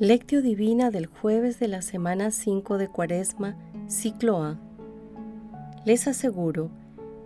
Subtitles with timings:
[0.00, 4.58] Lectio Divina del jueves de la semana 5 de Cuaresma, ciclo A.
[5.84, 6.70] Les aseguro,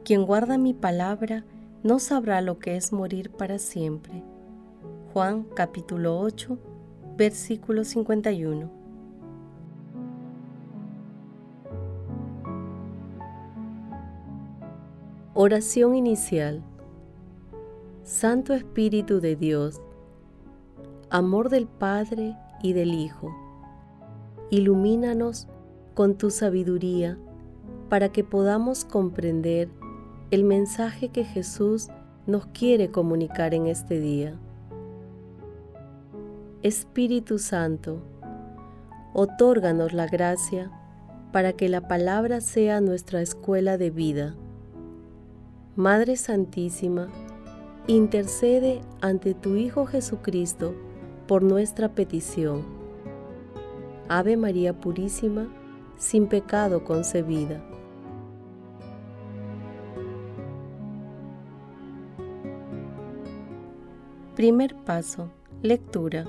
[0.05, 1.45] quien guarda mi palabra
[1.85, 4.25] no sabrá lo que es morir para siempre.
[5.13, 6.59] Juan capítulo 8,
[7.17, 8.69] versículo 51.
[15.35, 16.61] Oración inicial.
[18.03, 19.81] Santo Espíritu de Dios,
[21.09, 23.37] amor del Padre, y del Hijo.
[24.49, 25.49] Ilumínanos
[25.93, 27.19] con tu sabiduría
[27.91, 29.69] para que podamos comprender
[30.31, 31.89] el mensaje que Jesús
[32.27, 34.35] nos quiere comunicar en este día.
[36.63, 37.99] Espíritu Santo,
[39.13, 40.73] otórganos la gracia
[41.33, 44.35] para que la palabra sea nuestra escuela de vida.
[45.77, 47.09] Madre Santísima,
[47.87, 50.75] intercede ante tu Hijo Jesucristo
[51.27, 52.65] por nuestra petición.
[54.09, 55.49] Ave María Purísima,
[55.97, 57.63] sin pecado concebida.
[64.37, 65.31] Primer paso.
[65.63, 66.27] Lectura.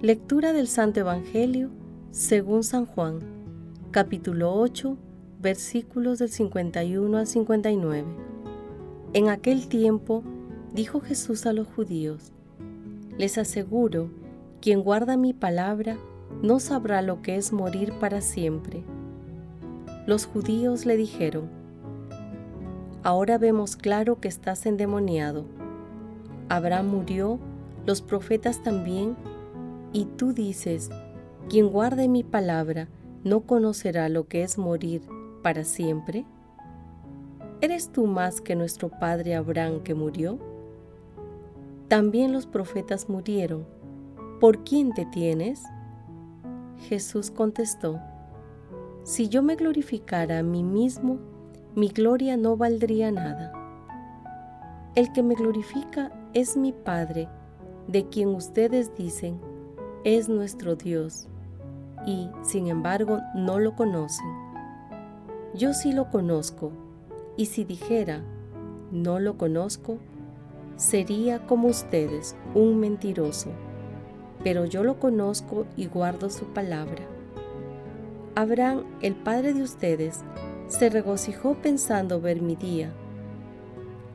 [0.00, 1.70] Lectura del Santo Evangelio
[2.10, 3.20] según San Juan,
[3.92, 4.96] capítulo 8,
[5.40, 8.04] versículos del 51 al 59.
[9.12, 10.24] En aquel tiempo
[10.74, 12.32] dijo Jesús a los judíos,
[13.20, 14.08] les aseguro,
[14.62, 15.98] quien guarda mi palabra
[16.40, 18.82] no sabrá lo que es morir para siempre.
[20.06, 21.50] Los judíos le dijeron,
[23.02, 25.44] Ahora vemos claro que estás endemoniado.
[26.48, 27.38] Abraham murió,
[27.84, 29.16] los profetas también,
[29.92, 30.88] y tú dices,
[31.50, 32.88] quien guarde mi palabra
[33.22, 35.02] no conocerá lo que es morir
[35.42, 36.24] para siempre.
[37.60, 40.49] ¿Eres tú más que nuestro padre Abraham que murió?
[41.90, 43.66] También los profetas murieron.
[44.38, 45.60] ¿Por quién te tienes?
[46.88, 47.98] Jesús contestó,
[49.02, 51.18] Si yo me glorificara a mí mismo,
[51.74, 53.52] mi gloria no valdría nada.
[54.94, 57.28] El que me glorifica es mi Padre,
[57.88, 59.40] de quien ustedes dicen,
[60.04, 61.26] es nuestro Dios,
[62.06, 64.26] y sin embargo no lo conocen.
[65.54, 66.70] Yo sí lo conozco,
[67.36, 68.22] y si dijera,
[68.92, 69.98] no lo conozco,
[70.80, 73.50] sería como ustedes, un mentiroso,
[74.42, 77.06] pero yo lo conozco y guardo su palabra.
[78.34, 80.20] Abraham, el padre de ustedes,
[80.68, 82.94] se regocijó pensando ver mi día.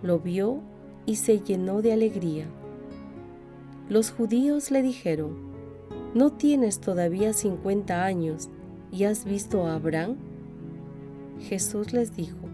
[0.02, 0.62] Lo vio
[1.06, 2.48] y se llenó de alegría.
[3.88, 5.38] Los judíos le dijeron,
[6.16, 8.50] ¿no tienes todavía cincuenta años
[8.92, 10.16] y has visto a Abraham?
[11.42, 12.48] Jesús les dijo,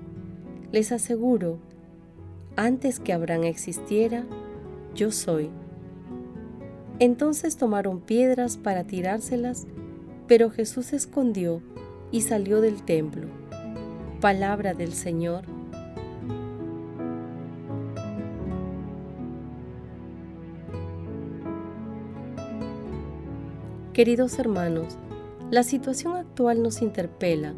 [0.74, 1.60] les aseguro
[2.56, 4.26] antes que Abraham existiera,
[4.96, 5.50] yo soy.
[7.00, 9.66] Entonces tomaron piedras para tirárselas,
[10.28, 11.62] pero Jesús se escondió
[12.12, 13.28] y salió del templo.
[14.20, 15.46] Palabra del Señor.
[23.94, 24.98] Queridos hermanos,
[25.50, 27.54] la situación actual nos interpela,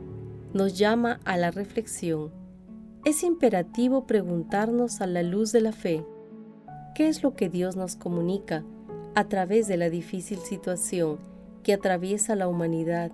[0.53, 2.42] nos llama a la reflexión
[3.05, 6.05] es imperativo preguntarnos a la luz de la fe,
[6.95, 8.63] ¿qué es lo que Dios nos comunica
[9.13, 11.19] a través de la difícil situación
[11.63, 13.11] que atraviesa la humanidad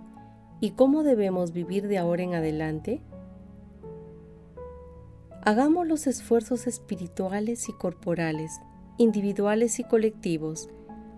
[0.62, 3.02] y cómo debemos vivir de ahora en adelante?
[5.42, 8.52] Hagamos los esfuerzos espirituales y corporales,
[8.98, 10.70] individuales y colectivos,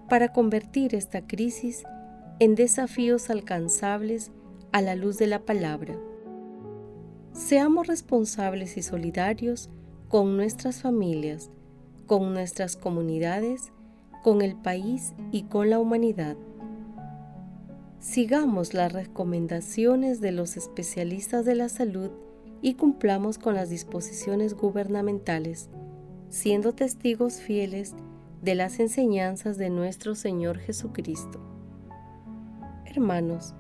[0.08, 1.84] para convertir esta crisis
[2.40, 4.31] en desafíos alcanzables
[4.72, 5.96] a la luz de la palabra.
[7.34, 9.69] Seamos responsables y solidarios
[10.09, 11.50] con nuestras familias,
[12.06, 13.72] con nuestras comunidades,
[14.22, 16.36] con el país y con la humanidad.
[18.00, 22.12] Sigamos las recomendaciones de los especialistas de la salud
[22.62, 25.69] y cumplamos con las disposiciones gubernamentales,
[26.30, 27.94] siendo testigos fieles
[28.42, 31.39] de las enseñanzas de nuestro Señor Jesucristo.
[32.86, 33.56] Hermanos,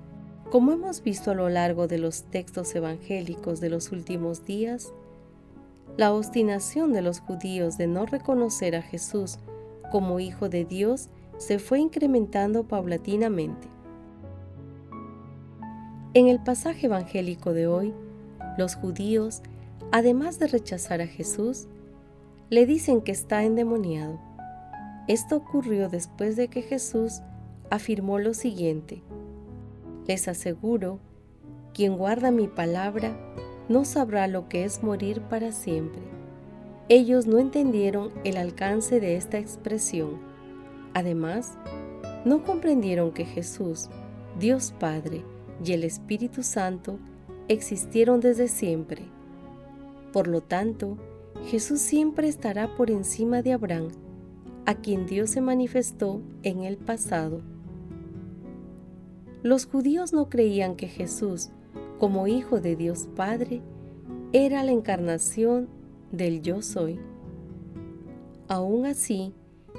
[0.51, 4.91] como hemos visto a lo largo de los textos evangélicos de los últimos días,
[5.95, 9.39] la obstinación de los judíos de no reconocer a Jesús
[9.93, 11.07] como Hijo de Dios
[11.37, 13.69] se fue incrementando paulatinamente.
[16.13, 17.93] En el pasaje evangélico de hoy,
[18.57, 19.41] los judíos,
[19.93, 21.67] además de rechazar a Jesús,
[22.49, 24.19] le dicen que está endemoniado.
[25.07, 27.21] Esto ocurrió después de que Jesús
[27.69, 29.01] afirmó lo siguiente,
[30.07, 30.99] les aseguro,
[31.73, 33.17] quien guarda mi palabra
[33.69, 36.01] no sabrá lo que es morir para siempre.
[36.89, 40.19] Ellos no entendieron el alcance de esta expresión.
[40.93, 41.57] Además,
[42.25, 43.89] no comprendieron que Jesús,
[44.37, 45.23] Dios Padre
[45.63, 46.99] y el Espíritu Santo
[47.47, 49.03] existieron desde siempre.
[50.11, 50.97] Por lo tanto,
[51.45, 53.89] Jesús siempre estará por encima de Abraham,
[54.65, 57.41] a quien Dios se manifestó en el pasado.
[59.43, 61.49] Los judíos no creían que Jesús,
[61.97, 63.63] como Hijo de Dios Padre,
[64.33, 65.67] era la encarnación
[66.11, 66.99] del yo soy.
[68.47, 69.33] Aún así,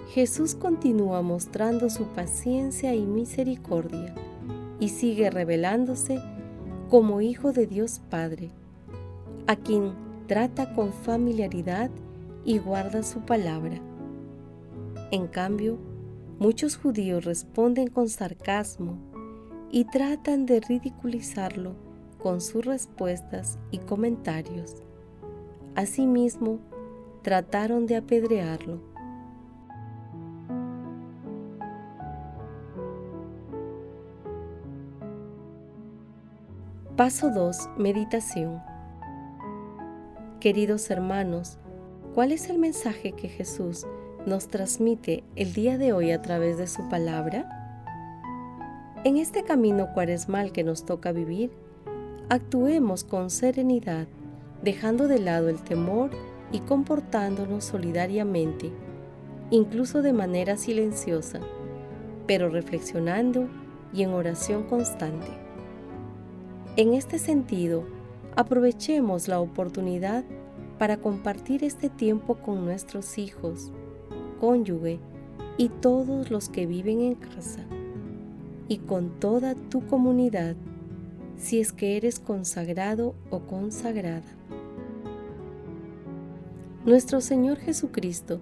[0.09, 4.13] Jesús continúa mostrando su paciencia y misericordia
[4.81, 6.21] y sigue revelándose
[6.91, 8.51] como Hijo de Dios Padre,
[9.47, 9.93] a quien
[10.27, 11.89] trata con familiaridad
[12.45, 13.81] y guarda su palabra.
[15.13, 15.79] En cambio,
[16.41, 19.12] muchos judíos responden con sarcasmo
[19.73, 21.75] y tratan de ridiculizarlo
[22.19, 24.77] con sus respuestas y comentarios.
[25.75, 26.61] Asimismo,
[27.23, 28.81] trataron de apedrearlo.
[36.97, 37.71] Paso 2.
[37.79, 38.63] Meditación.
[40.39, 41.59] Queridos hermanos,
[42.15, 43.87] ¿cuál es el mensaje que Jesús
[44.27, 47.62] nos transmite el día de hoy a través de su palabra?
[49.05, 51.51] En este camino cuaresmal que nos toca vivir,
[52.29, 54.07] actuemos con serenidad,
[54.63, 56.11] dejando de lado el temor
[56.53, 58.71] y comportándonos solidariamente,
[59.51, 61.41] incluso de manera silenciosa,
[62.29, 63.49] pero reflexionando
[63.93, 65.33] y en oración constante.
[66.77, 67.83] En este sentido,
[68.37, 70.23] aprovechemos la oportunidad
[70.79, 73.73] para compartir este tiempo con nuestros hijos,
[74.39, 75.01] cónyuge
[75.57, 77.67] y todos los que viven en casa,
[78.73, 80.57] y con toda tu comunidad,
[81.37, 84.23] si es que eres consagrado o consagrada.
[86.87, 88.41] Nuestro Señor Jesucristo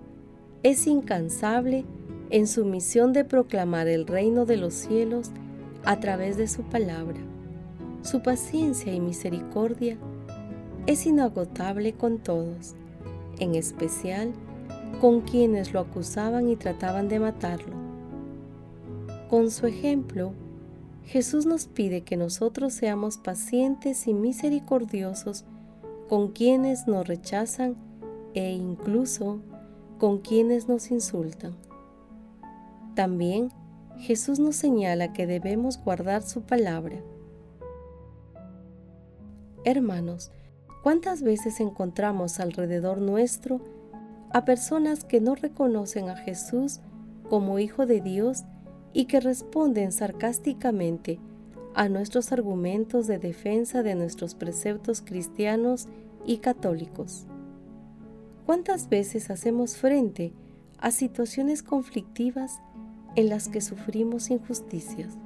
[0.63, 1.85] es incansable
[2.31, 5.33] en su misión de proclamar el reino de los cielos
[5.85, 7.19] a través de su palabra.
[8.03, 9.99] Su paciencia y misericordia
[10.87, 12.77] es inagotable con todos,
[13.41, 14.31] en especial
[15.01, 17.80] con quienes lo acusaban y trataban de matarlo.
[19.31, 20.33] Con su ejemplo,
[21.05, 25.45] Jesús nos pide que nosotros seamos pacientes y misericordiosos
[26.09, 27.77] con quienes nos rechazan
[28.35, 29.39] e incluso
[30.01, 31.55] con quienes nos insultan.
[32.97, 33.53] También
[33.99, 36.97] Jesús nos señala que debemos guardar su palabra.
[39.63, 40.33] Hermanos,
[40.83, 43.61] ¿cuántas veces encontramos alrededor nuestro
[44.33, 46.81] a personas que no reconocen a Jesús
[47.29, 48.43] como Hijo de Dios
[48.93, 51.19] y que responden sarcásticamente
[51.75, 55.89] a nuestros argumentos de defensa de nuestros preceptos cristianos
[56.27, 57.27] y católicos?
[58.47, 60.33] ¿Cuántas veces hacemos frente
[60.79, 62.61] a situaciones conflictivas
[63.15, 65.17] en las que sufrimos injusticias?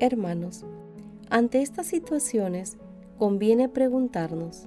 [0.00, 0.64] Hermanos,
[1.28, 2.78] ante estas situaciones
[3.18, 4.66] conviene preguntarnos,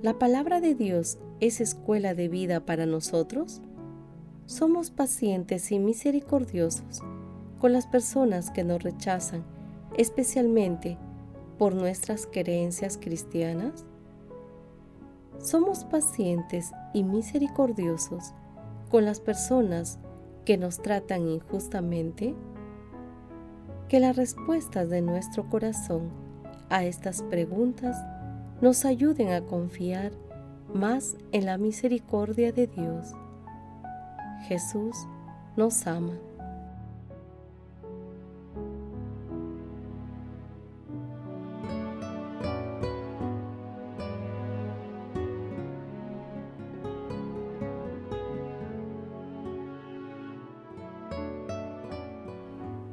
[0.00, 3.60] ¿la palabra de Dios es escuela de vida para nosotros?
[4.48, 7.02] ¿Somos pacientes y misericordiosos
[7.58, 9.44] con las personas que nos rechazan,
[9.98, 10.96] especialmente
[11.58, 13.84] por nuestras creencias cristianas?
[15.38, 18.32] somos pacientes y misericordiosos
[18.90, 19.98] con las personas
[20.46, 22.34] que nos tratan injustamente?
[23.90, 26.08] Que las respuestas de nuestro corazón
[26.70, 28.02] a estas preguntas
[28.62, 30.12] nos ayuden a confiar
[30.72, 33.12] más en la misericordia de Dios.
[34.46, 34.96] Jesús
[35.56, 36.14] nos ama.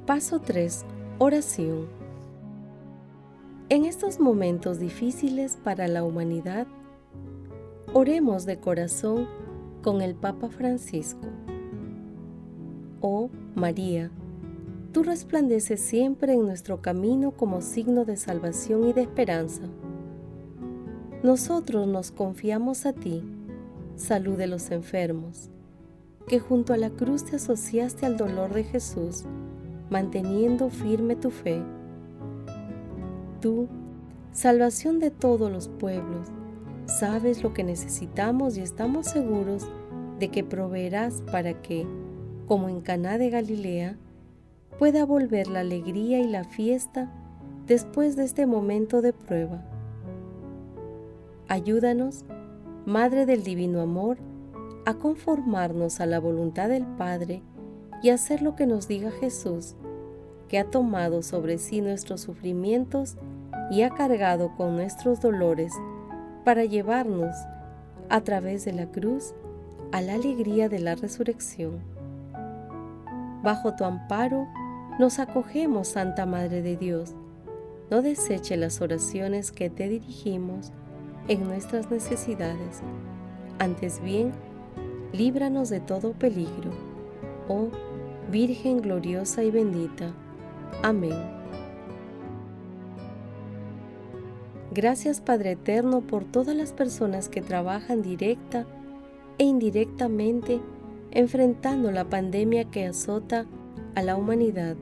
[0.05, 0.85] Paso 3.
[1.17, 1.87] Oración.
[3.69, 6.67] En estos momentos difíciles para la humanidad,
[7.91, 9.27] oremos de corazón
[9.85, 11.27] con el Papa Francisco.
[13.01, 14.09] Oh María,
[14.91, 19.61] tú resplandeces siempre en nuestro camino como signo de salvación y de esperanza.
[21.21, 23.21] Nosotros nos confiamos a ti,
[23.95, 25.51] salud de los enfermos,
[26.27, 29.25] que junto a la cruz te asociaste al dolor de Jesús
[29.91, 31.61] manteniendo firme tu fe.
[33.39, 33.67] Tú,
[34.31, 36.31] salvación de todos los pueblos,
[36.87, 39.67] sabes lo que necesitamos y estamos seguros
[40.19, 41.85] de que proveerás para que,
[42.47, 43.97] como en Caná de Galilea,
[44.77, 47.11] pueda volver la alegría y la fiesta
[47.67, 49.63] después de este momento de prueba.
[51.47, 52.25] Ayúdanos,
[52.85, 54.17] Madre del Divino Amor,
[54.85, 57.41] a conformarnos a la voluntad del Padre
[58.03, 59.75] y hacer lo que nos diga Jesús,
[60.47, 63.17] que ha tomado sobre sí nuestros sufrimientos
[63.71, 65.73] y ha cargado con nuestros dolores
[66.45, 67.35] para llevarnos
[68.09, 69.33] a través de la cruz
[69.91, 71.79] a la alegría de la resurrección.
[73.43, 74.47] Bajo tu amparo
[74.97, 77.13] nos acogemos, Santa Madre de Dios.
[77.91, 80.71] No deseche las oraciones que te dirigimos
[81.27, 82.81] en nuestras necesidades.
[83.59, 84.31] Antes bien,
[85.11, 86.71] líbranos de todo peligro.
[87.49, 87.69] Oh
[88.31, 90.11] Virgen gloriosa y bendita.
[90.81, 91.34] Amén.
[94.75, 98.65] Gracias Padre Eterno por todas las personas que trabajan directa
[99.37, 100.59] e indirectamente
[101.11, 103.45] enfrentando la pandemia que azota
[103.95, 104.75] a la humanidad.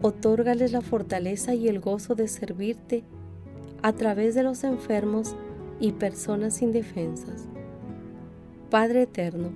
[0.00, 3.04] Otórgales la fortaleza y el gozo de servirte
[3.82, 5.36] a través de los enfermos
[5.78, 7.44] y personas indefensas.
[8.70, 9.50] Padre Eterno,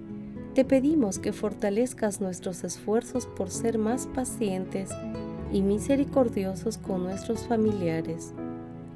[0.52, 4.90] te pedimos que fortalezcas nuestros esfuerzos por ser más pacientes
[5.50, 8.34] y misericordiosos con nuestros familiares,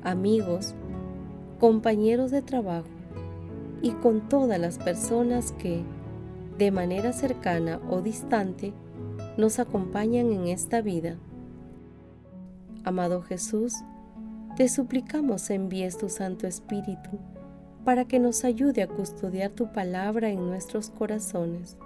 [0.02, 0.75] amigos,
[1.61, 2.88] compañeros de trabajo
[3.82, 5.82] y con todas las personas que,
[6.59, 8.73] de manera cercana o distante,
[9.37, 11.16] nos acompañan en esta vida.
[12.85, 13.75] Amado Jesús,
[14.56, 17.18] te suplicamos envíes tu Santo Espíritu
[17.85, 21.76] para que nos ayude a custodiar tu palabra en nuestros corazones,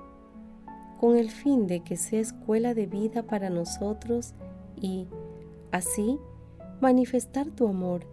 [1.00, 4.34] con el fin de que sea escuela de vida para nosotros
[4.80, 5.06] y,
[5.70, 6.18] así,
[6.80, 8.06] manifestar tu amor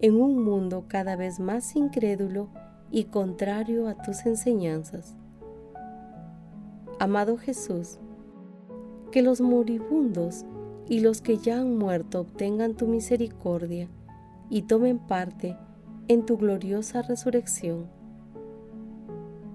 [0.00, 2.48] en un mundo cada vez más incrédulo
[2.90, 5.14] y contrario a tus enseñanzas.
[6.98, 7.98] Amado Jesús,
[9.10, 10.44] que los moribundos
[10.88, 13.88] y los que ya han muerto obtengan tu misericordia
[14.48, 15.56] y tomen parte
[16.08, 17.86] en tu gloriosa resurrección.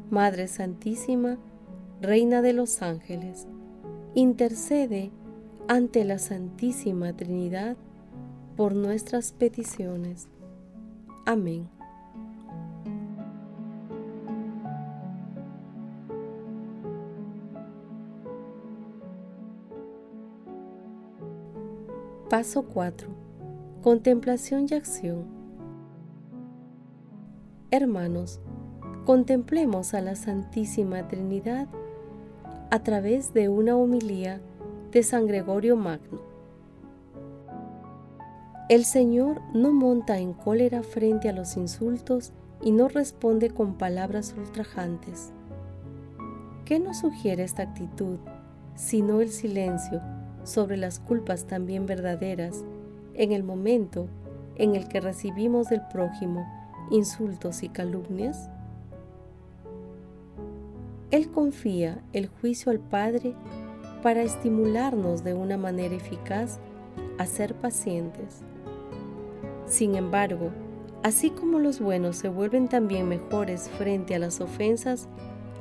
[0.10, 1.38] Madre Santísima,
[2.02, 3.48] Reina de los ángeles,
[4.14, 5.12] intercede
[5.68, 7.78] ante la Santísima Trinidad
[8.56, 10.28] por nuestras peticiones.
[11.26, 11.70] Amén.
[22.30, 23.08] Paso 4.
[23.82, 25.26] Contemplación y acción.
[27.72, 28.40] Hermanos,
[29.06, 31.68] contemplemos a la Santísima Trinidad
[32.72, 34.42] a través de una homilía
[34.92, 36.35] de San Gregorio Magno.
[38.68, 44.34] El Señor no monta en cólera frente a los insultos y no responde con palabras
[44.36, 45.32] ultrajantes.
[46.66, 48.18] ¿Qué nos sugiere esta actitud,
[48.74, 50.02] sino el silencio
[50.44, 52.64] sobre las culpas también verdaderas
[53.14, 54.08] en el momento
[54.56, 56.44] en el que recibimos del prójimo
[56.90, 58.50] insultos y calumnias?
[61.12, 63.36] Él confía el juicio al Padre
[64.02, 66.58] para estimularnos de una manera eficaz
[67.20, 68.44] a ser pacientes.
[69.66, 70.52] Sin embargo,
[71.04, 75.08] así como los buenos se vuelven también mejores frente a las ofensas,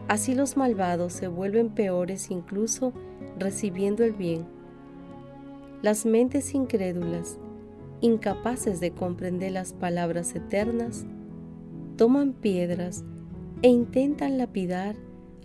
[0.08, 2.92] así los malvados se vuelven peores incluso
[3.38, 4.46] recibiendo el bien
[5.84, 7.38] las mentes incrédulas,
[8.00, 11.04] incapaces de comprender las palabras eternas,
[11.98, 13.04] toman piedras
[13.60, 14.96] e intentan lapidar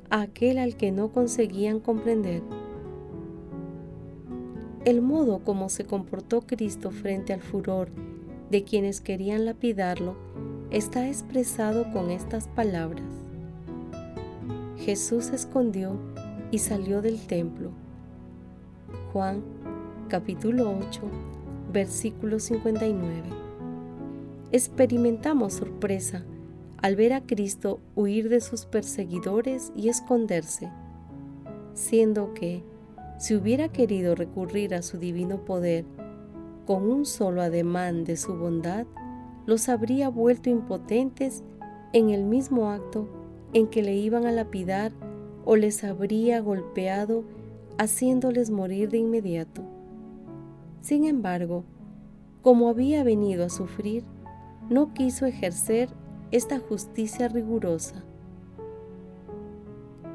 [0.10, 2.42] a aquel al que no conseguían comprender.
[4.86, 7.90] El modo como se comportó Cristo frente al furor
[8.50, 10.16] de quienes querían lapidarlo
[10.72, 13.06] está expresado con estas palabras.
[14.78, 15.98] Jesús se escondió
[16.52, 17.72] y salió del templo.
[19.14, 19.44] Juan
[20.08, 21.02] capítulo 8,
[21.72, 23.24] versículo 59.
[24.52, 26.26] Experimentamos sorpresa
[26.78, 30.72] al ver a Cristo huir de sus perseguidores y esconderse,
[31.74, 32.64] siendo que,
[33.20, 35.86] si hubiera querido recurrir a su divino poder,
[36.70, 38.86] con un solo ademán de su bondad,
[39.48, 41.44] los habría vuelto impotentes
[41.94, 43.10] en el mismo acto
[43.54, 44.92] en que le iban a lapidar
[45.46, 47.24] o les habría golpeado
[47.80, 49.64] haciéndoles morir de inmediato.
[50.80, 51.64] Sin embargo,
[52.44, 54.04] como había venido a sufrir,
[54.70, 55.90] no quiso ejercer
[56.30, 58.04] esta justicia rigurosa.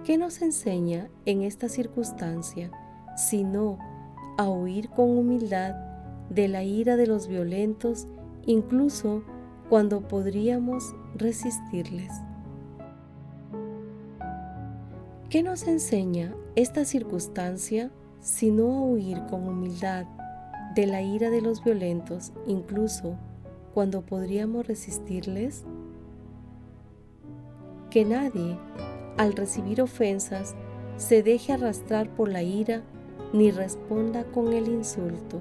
[0.04, 2.70] ¿Qué nos enseña en esta circunstancia
[3.16, 3.76] sino
[4.38, 5.83] a huir con humildad
[6.30, 8.06] de la ira de los violentos
[8.46, 9.22] incluso
[9.68, 12.12] cuando podríamos resistirles?
[15.30, 17.90] ¿Qué nos enseña esta circunstancia
[18.20, 20.06] sino a huir con humildad
[20.74, 23.16] de la ira de los violentos, incluso
[23.74, 25.64] cuando podríamos resistirles?
[27.90, 28.56] Que nadie,
[29.16, 30.54] al recibir ofensas,
[30.96, 32.82] se deje arrastrar por la ira
[33.32, 35.40] ni responda con el insulto.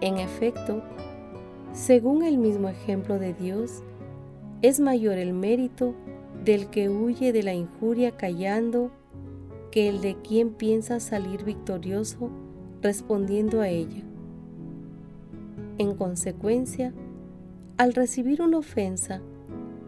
[0.00, 0.82] En efecto,
[1.72, 3.82] según el mismo ejemplo de Dios,
[4.62, 5.94] es mayor el mérito
[6.44, 8.90] del que huye de la injuria callando
[9.70, 12.30] que el de quien piensa salir victorioso
[12.82, 14.02] respondiendo a ella.
[15.78, 16.94] En consecuencia,
[17.76, 19.20] al recibir una ofensa,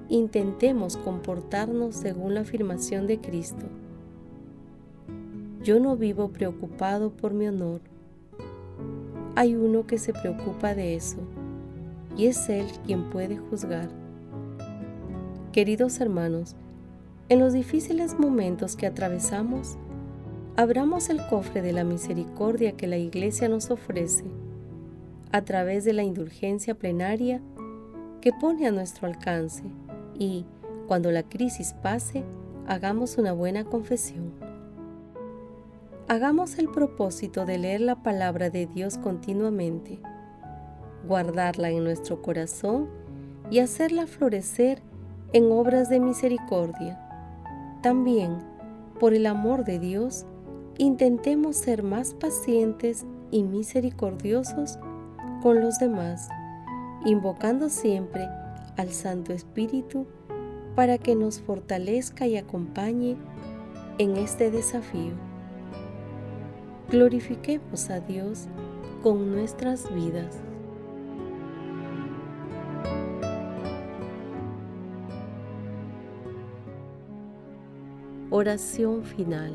[0.09, 3.67] intentemos comportarnos según la afirmación de Cristo.
[5.63, 7.81] Yo no vivo preocupado por mi honor.
[9.39, 11.19] Hay uno que se preocupa de eso,
[12.17, 13.89] y es Él quien puede juzgar.
[15.53, 16.57] Queridos hermanos,
[17.29, 19.79] en los difíciles momentos que atravesamos,
[20.57, 24.25] abramos el cofre de la misericordia que la Iglesia nos ofrece
[25.31, 27.41] a través de la indulgencia plenaria
[28.21, 29.63] que pone a nuestro alcance
[30.19, 30.47] y,
[30.89, 32.25] cuando la crisis pase,
[32.67, 34.48] hagamos una buena confesión.
[36.11, 39.99] Hagamos el propósito de leer la palabra de Dios continuamente,
[41.07, 42.89] guardarla en nuestro corazón
[43.51, 44.81] y hacerla florecer
[45.35, 46.99] en obras de misericordia.
[47.83, 48.39] También,
[48.99, 50.25] por el amor de Dios,
[50.79, 54.79] intentemos ser más pacientes y misericordiosos
[55.43, 56.31] con los demás,
[57.05, 58.27] invocando siempre
[58.79, 60.07] al Santo Espíritu
[60.75, 63.19] para que nos fortalezca y acompañe
[63.99, 65.28] en este desafío.
[66.91, 68.47] Glorifiquemos a Dios
[69.03, 70.41] con nuestras vidas.
[78.31, 79.53] Oración final.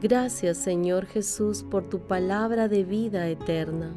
[0.00, 3.90] Gracias Señor Jesús por tu palabra de vida eterna.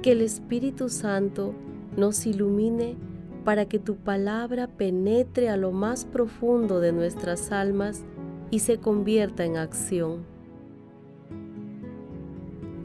[0.00, 1.52] Que el Espíritu Santo
[1.98, 2.96] nos ilumine
[3.44, 8.04] para que tu palabra penetre a lo más profundo de nuestras almas
[8.50, 10.35] y se convierta en acción.